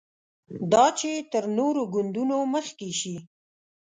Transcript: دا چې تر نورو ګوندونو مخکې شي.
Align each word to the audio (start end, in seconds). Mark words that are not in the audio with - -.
دا 0.73 0.85
چې 0.99 1.09
تر 1.31 1.43
نورو 1.57 1.81
ګوندونو 1.93 2.37
مخکې 2.53 2.89
شي. 2.99 3.15